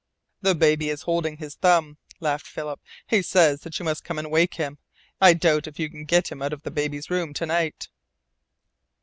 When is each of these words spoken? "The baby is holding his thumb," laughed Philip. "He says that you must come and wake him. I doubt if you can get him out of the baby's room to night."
"The 0.41 0.55
baby 0.55 0.89
is 0.89 1.03
holding 1.03 1.37
his 1.37 1.53
thumb," 1.53 1.99
laughed 2.19 2.47
Philip. 2.47 2.79
"He 3.05 3.21
says 3.21 3.61
that 3.61 3.77
you 3.77 3.85
must 3.85 4.03
come 4.03 4.17
and 4.17 4.31
wake 4.31 4.55
him. 4.55 4.79
I 5.21 5.35
doubt 5.35 5.67
if 5.67 5.77
you 5.77 5.91
can 5.91 6.05
get 6.05 6.31
him 6.31 6.41
out 6.41 6.53
of 6.53 6.63
the 6.63 6.71
baby's 6.71 7.11
room 7.11 7.35
to 7.35 7.45
night." 7.45 7.87